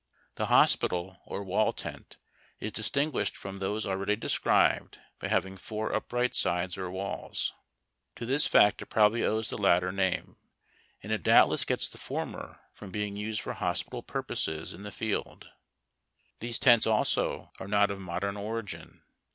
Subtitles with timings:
[0.33, 2.17] The Hospital or Wall tent
[2.59, 7.53] is distinguished from those already described by having four upright sides or walls.
[8.15, 8.29] To THK HOSPITAL OR WALL TKNT.
[8.33, 10.37] this fact it probably owes the latter name,
[11.03, 15.51] and it doubtless gets the former from being used for hospital purposes in the field.
[16.39, 19.03] These tents, also, are not of modern origin.